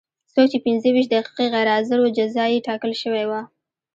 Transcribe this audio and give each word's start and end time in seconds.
څوک 0.33 0.47
چې 0.51 0.57
پنځه 0.65 0.89
ویشت 0.91 1.11
دقیقې 1.13 1.45
غیر 1.53 1.67
حاضر 1.73 1.97
و 2.01 2.13
جزا 2.17 2.45
یې 2.53 2.65
ټاکل 2.67 2.91
شوې 3.01 3.25
وه. 3.29 3.41